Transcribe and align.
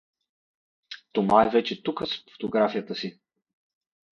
Тома 1.11 1.41
е 1.43 1.49
вече 1.49 1.83
тука 1.83 2.05
с 2.05 2.23
фотографията 2.33 2.95
си. 2.95 3.19